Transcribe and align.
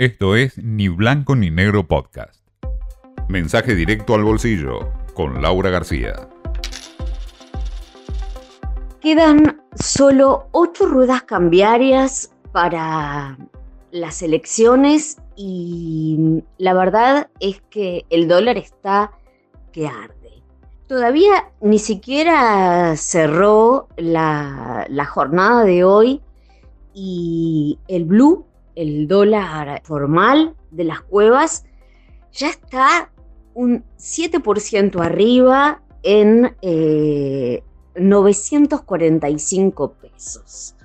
Esto 0.00 0.34
es 0.34 0.56
Ni 0.56 0.88
Blanco 0.88 1.36
ni 1.36 1.50
Negro 1.50 1.86
Podcast. 1.86 2.40
Mensaje 3.28 3.74
directo 3.74 4.14
al 4.14 4.24
bolsillo 4.24 4.90
con 5.12 5.42
Laura 5.42 5.68
García. 5.68 6.26
Quedan 9.02 9.60
solo 9.74 10.48
ocho 10.52 10.86
ruedas 10.86 11.24
cambiarias 11.24 12.32
para 12.50 13.36
las 13.90 14.22
elecciones 14.22 15.18
y 15.36 16.44
la 16.56 16.72
verdad 16.72 17.28
es 17.38 17.60
que 17.68 18.06
el 18.08 18.26
dólar 18.26 18.56
está 18.56 19.12
que 19.70 19.86
arde. 19.86 20.42
Todavía 20.86 21.50
ni 21.60 21.78
siquiera 21.78 22.96
cerró 22.96 23.88
la, 23.98 24.86
la 24.88 25.04
jornada 25.04 25.62
de 25.64 25.84
hoy 25.84 26.22
y 26.94 27.78
el 27.86 28.06
blue, 28.06 28.46
el 28.80 29.06
dólar 29.08 29.82
formal 29.84 30.54
de 30.70 30.84
las 30.84 31.02
cuevas, 31.02 31.66
ya 32.32 32.48
está 32.48 33.12
un 33.52 33.84
7% 33.98 35.04
arriba 35.04 35.82
en 36.02 36.56
945 37.94 39.84
eh, 39.84 39.90
pesos. 40.00 40.76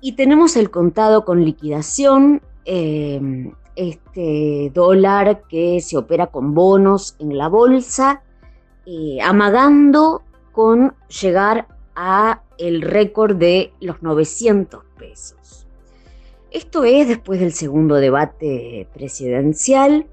Y 0.00 0.16
tenemos 0.16 0.56
el 0.56 0.72
contado 0.72 1.24
con 1.24 1.44
liquidación, 1.44 2.42
em, 2.64 3.52
este 3.76 4.72
dólar 4.74 5.42
que 5.48 5.80
se 5.80 5.96
opera 5.96 6.26
con 6.26 6.52
bonos 6.52 7.14
en 7.20 7.38
la 7.38 7.48
bolsa, 7.48 8.22
eh, 8.86 9.20
amagando 9.22 10.22
con 10.50 10.94
llegar 11.22 11.68
a 11.94 12.42
el 12.58 12.82
récord 12.82 13.36
de 13.36 13.72
los 13.80 14.02
900 14.02 14.82
pesos. 14.98 15.63
Esto 16.54 16.84
es 16.84 17.08
después 17.08 17.40
del 17.40 17.52
segundo 17.52 17.96
debate 17.96 18.86
presidencial 18.94 20.06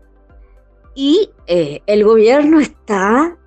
y 0.96 1.30
eh, 1.46 1.84
el 1.86 2.04
gobierno 2.04 2.60
está, 2.60 3.38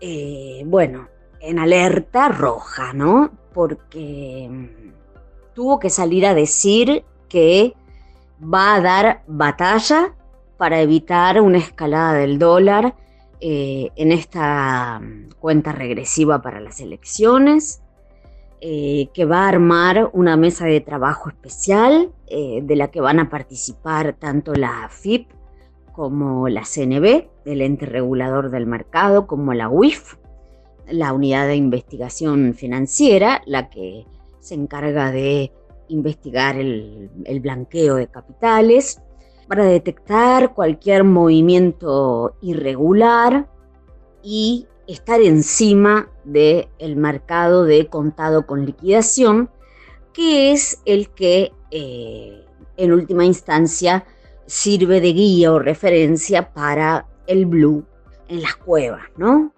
eh, 0.00 0.62
bueno, 0.64 1.08
en 1.40 1.58
alerta 1.58 2.28
roja, 2.28 2.92
¿no? 2.92 3.32
Porque 3.52 4.46
mm, 4.48 4.92
tuvo 5.52 5.80
que 5.80 5.90
salir 5.90 6.26
a 6.26 6.34
decir 6.34 7.04
que 7.28 7.74
va 8.40 8.76
a 8.76 8.80
dar 8.80 9.24
batalla 9.26 10.14
para 10.56 10.80
evitar 10.80 11.40
una 11.40 11.58
escalada 11.58 12.14
del 12.14 12.38
dólar 12.38 12.94
eh, 13.40 13.90
en 13.96 14.12
esta 14.12 15.00
mm, 15.00 15.30
cuenta 15.40 15.72
regresiva 15.72 16.40
para 16.40 16.60
las 16.60 16.78
elecciones, 16.78 17.82
eh, 18.66 19.10
que 19.12 19.26
va 19.26 19.44
a 19.44 19.48
armar 19.48 20.08
una 20.14 20.38
mesa 20.38 20.64
de 20.64 20.80
trabajo 20.80 21.28
especial 21.28 22.14
eh, 22.28 22.60
de 22.62 22.76
la 22.76 22.90
que 22.90 23.02
van 23.02 23.20
a 23.20 23.28
participar 23.28 24.16
tanto 24.18 24.54
la 24.54 24.88
FIP 24.88 25.28
como 25.92 26.48
la 26.48 26.62
CNB, 26.62 27.28
el 27.44 27.60
ente 27.60 27.84
regulador 27.84 28.50
del 28.50 28.64
mercado, 28.64 29.26
como 29.26 29.52
la 29.52 29.68
UIF, 29.68 30.14
la 30.88 31.12
unidad 31.12 31.46
de 31.46 31.56
investigación 31.56 32.54
financiera, 32.54 33.42
la 33.44 33.68
que 33.68 34.06
se 34.40 34.54
encarga 34.54 35.12
de 35.12 35.52
investigar 35.88 36.56
el 36.56 37.40
blanqueo 37.42 37.96
de 37.96 38.06
capitales, 38.06 39.02
para 39.46 39.66
detectar 39.66 40.54
cualquier 40.54 41.04
movimiento 41.04 42.38
irregular 42.40 43.46
y 44.22 44.68
estar 44.86 45.20
encima 45.20 46.08
del 46.24 46.96
mercado 46.96 47.64
de 47.64 47.86
contado 47.86 48.46
con 48.46 48.66
liquidación, 48.66 49.50
que 50.12 50.52
es 50.52 50.80
el 50.84 51.10
que 51.10 51.52
eh, 51.70 52.44
en 52.76 52.92
última 52.92 53.24
instancia 53.24 54.04
sirve 54.46 55.00
de 55.00 55.12
guía 55.12 55.52
o 55.52 55.58
referencia 55.58 56.52
para 56.52 57.06
el 57.26 57.46
blue 57.46 57.84
en 58.28 58.42
las 58.42 58.56
cuevas, 58.56 59.04
¿no? 59.16 59.52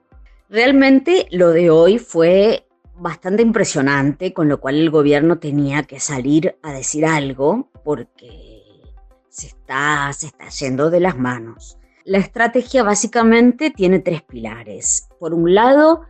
Realmente 0.49 1.27
lo 1.31 1.51
de 1.51 1.71
hoy 1.71 1.99
fue 1.99 2.67
bastante 2.99 3.43
impresionante, 3.43 4.33
con 4.33 4.49
lo 4.49 4.61
cual 4.61 4.77
el 4.77 4.91
gobierno 4.91 5.39
tenía 5.39 5.83
que 5.83 6.01
salir 6.01 6.57
a 6.63 6.73
decir 6.73 7.05
algo, 7.05 7.69
porque 7.85 8.57
se 9.29 9.49
está, 9.49 10.13
se 10.13 10.29
está 10.29 10.49
yendo 10.49 10.91
de 10.91 11.01
las 11.01 11.19
manos. 11.19 11.79
La 12.07 12.19
estrategia 12.19 12.85
básicamente 12.85 13.73
tiene 13.73 13.99
tres 13.99 14.23
pilares. 14.23 15.09
Por 15.19 15.35
un 15.35 15.53
lado, 15.53 16.03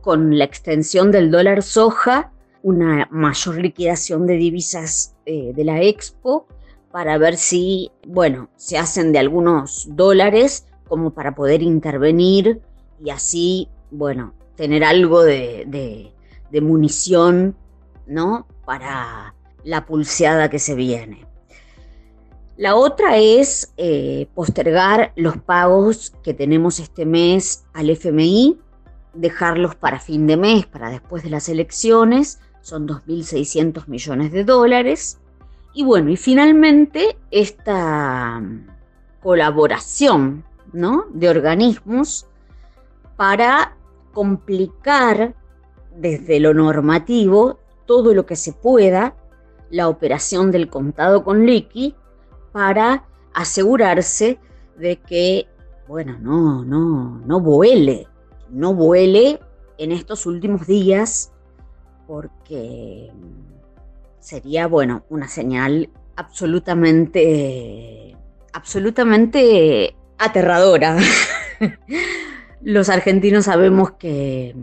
con 0.00 0.36
la 0.36 0.42
extensión 0.42 1.12
del 1.12 1.30
dólar 1.30 1.62
soja, 1.62 2.32
una 2.64 3.06
mayor 3.12 3.58
liquidación 3.58 4.26
de 4.26 4.34
divisas 4.34 5.14
eh, 5.26 5.52
de 5.54 5.64
la 5.64 5.80
Expo 5.80 6.48
para 6.90 7.18
ver 7.18 7.36
si, 7.36 7.92
bueno, 8.04 8.48
se 8.56 8.78
hacen 8.78 9.12
de 9.12 9.20
algunos 9.20 9.86
dólares 9.90 10.66
como 10.88 11.14
para 11.14 11.36
poder 11.36 11.62
intervenir 11.62 12.60
y 13.00 13.10
así, 13.10 13.68
bueno, 13.92 14.34
tener 14.56 14.82
algo 14.82 15.22
de, 15.22 16.12
de 16.50 16.60
munición, 16.60 17.54
¿no? 18.08 18.48
Para 18.64 19.36
la 19.62 19.86
pulseada 19.86 20.50
que 20.50 20.58
se 20.58 20.74
viene. 20.74 21.28
La 22.56 22.76
otra 22.76 23.16
es 23.16 23.72
eh, 23.76 24.28
postergar 24.32 25.12
los 25.16 25.36
pagos 25.38 26.12
que 26.22 26.34
tenemos 26.34 26.78
este 26.78 27.04
mes 27.04 27.64
al 27.72 27.90
FMI, 27.90 28.56
dejarlos 29.12 29.74
para 29.74 29.98
fin 29.98 30.28
de 30.28 30.36
mes, 30.36 30.64
para 30.64 30.88
después 30.88 31.24
de 31.24 31.30
las 31.30 31.48
elecciones, 31.48 32.38
son 32.60 32.86
2.600 32.86 33.88
millones 33.88 34.30
de 34.30 34.44
dólares. 34.44 35.18
Y 35.74 35.82
bueno, 35.82 36.10
y 36.10 36.16
finalmente 36.16 37.16
esta 37.32 38.38
mm, 38.38 38.68
colaboración 39.20 40.44
¿no? 40.72 41.06
de 41.12 41.28
organismos 41.28 42.28
para 43.16 43.76
complicar 44.12 45.34
desde 45.96 46.38
lo 46.38 46.54
normativo 46.54 47.58
todo 47.84 48.14
lo 48.14 48.26
que 48.26 48.36
se 48.36 48.52
pueda 48.52 49.16
la 49.70 49.88
operación 49.88 50.52
del 50.52 50.68
contado 50.68 51.24
con 51.24 51.46
liqui 51.46 51.96
para 52.54 53.04
asegurarse 53.32 54.38
de 54.78 55.00
que, 55.00 55.48
bueno, 55.88 56.16
no, 56.20 56.64
no, 56.64 57.20
no 57.26 57.40
vuele, 57.40 58.06
no 58.48 58.72
vuele 58.72 59.40
en 59.76 59.90
estos 59.90 60.24
últimos 60.24 60.64
días 60.64 61.32
porque 62.06 63.10
sería, 64.20 64.68
bueno, 64.68 65.04
una 65.08 65.26
señal 65.26 65.90
absolutamente, 66.14 68.16
absolutamente 68.52 69.96
aterradora. 70.16 70.96
Los 72.62 72.88
argentinos 72.88 73.46
sabemos 73.46 73.94
que 73.98 74.54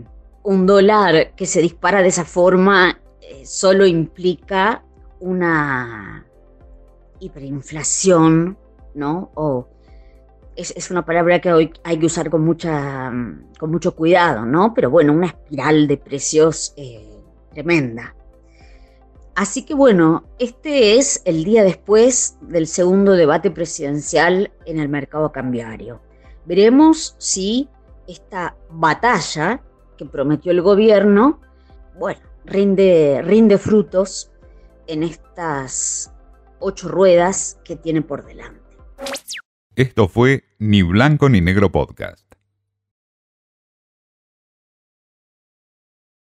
un 0.42 0.66
dólar 0.66 1.34
que 1.36 1.44
se 1.44 1.60
dispara 1.60 2.00
de 2.00 2.08
esa 2.08 2.24
forma 2.24 2.98
eh, 3.20 3.44
solo 3.44 3.84
implica 3.84 4.82
una 5.20 6.24
hiperinflación, 7.22 8.58
¿no? 8.94 9.30
O 9.34 9.68
es, 10.56 10.90
una 10.90 11.04
palabra 11.04 11.40
que 11.40 11.52
hoy 11.52 11.72
hay 11.84 11.98
que 11.98 12.06
usar 12.06 12.28
con, 12.30 12.44
mucha, 12.44 13.10
con 13.58 13.70
mucho 13.70 13.94
cuidado, 13.94 14.44
¿no? 14.44 14.74
Pero 14.74 14.90
bueno, 14.90 15.12
una 15.12 15.28
espiral 15.28 15.86
de 15.86 15.96
precios 15.96 16.74
eh, 16.76 17.22
tremenda. 17.52 18.14
Así 19.34 19.64
que 19.64 19.74
bueno, 19.74 20.24
este 20.38 20.98
es 20.98 21.22
el 21.24 21.44
día 21.44 21.64
después 21.64 22.36
del 22.42 22.66
segundo 22.66 23.12
debate 23.12 23.50
presidencial 23.50 24.52
en 24.66 24.78
el 24.78 24.90
mercado 24.90 25.32
cambiario. 25.32 26.00
Veremos 26.44 27.14
si 27.18 27.68
esta 28.06 28.56
batalla 28.70 29.62
que 29.96 30.04
prometió 30.04 30.52
el 30.52 30.60
gobierno, 30.60 31.40
bueno, 31.98 32.20
rinde, 32.44 33.22
rinde 33.24 33.56
frutos 33.56 34.30
en 34.86 35.02
estas 35.02 36.11
ocho 36.62 36.88
ruedas 36.88 37.58
que 37.64 37.76
tiene 37.76 38.02
por 38.02 38.24
delante. 38.24 38.60
Esto 39.76 40.08
fue 40.08 40.44
Ni 40.58 40.82
Blanco 40.82 41.28
ni 41.28 41.40
Negro 41.40 41.72
Podcast. 41.72 42.31